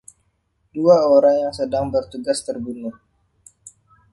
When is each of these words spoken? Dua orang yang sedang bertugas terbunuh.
Dua 0.75 0.97
orang 1.15 1.37
yang 1.45 1.53
sedang 1.59 1.85
bertugas 1.93 2.39
terbunuh. 2.47 2.95